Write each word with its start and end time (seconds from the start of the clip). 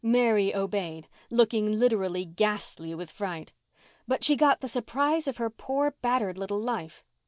Mary 0.03 0.51
obeyed, 0.55 1.07
looking 1.29 1.77
literally 1.77 2.25
ghastly 2.25 2.95
with 2.95 3.11
fright. 3.11 3.53
But 4.07 4.23
she 4.23 4.35
got 4.35 4.61
the 4.61 4.67
surprise 4.67 5.27
of 5.27 5.37
her 5.37 5.51
poor, 5.51 5.91
battered 6.01 6.39
little 6.39 6.59
life. 6.59 7.03